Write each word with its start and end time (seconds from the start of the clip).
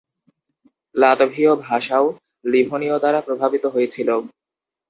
লাত্ভীয় 0.95 1.51
ভাষাও 1.65 2.05
লিভুনীয় 2.45 2.95
দ্বারা 2.99 3.19
প্রভাবিত 3.27 3.63
হয়েছিল। 3.73 4.09